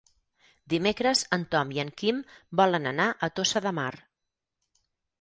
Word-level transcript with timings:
Dimecres 0.73 1.21
en 1.37 1.43
Tom 1.53 1.75
i 1.77 1.83
en 1.85 1.93
Quim 2.03 2.25
volen 2.63 2.95
anar 2.95 3.09
a 3.29 3.33
Tossa 3.37 3.67
de 3.71 3.79
Mar. 3.83 3.91